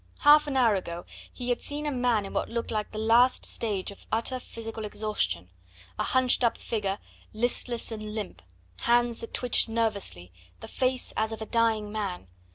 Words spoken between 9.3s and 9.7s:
twitched